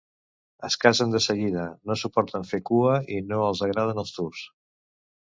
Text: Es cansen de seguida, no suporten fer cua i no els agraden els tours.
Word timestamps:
Es 0.67 0.77
cansen 0.85 1.13
de 1.15 1.21
seguida, 1.25 1.67
no 1.91 1.99
suporten 2.05 2.49
fer 2.55 2.63
cua 2.73 2.97
i 3.19 3.23
no 3.31 3.45
els 3.53 3.65
agraden 3.71 4.07
els 4.07 4.19
tours. 4.21 4.47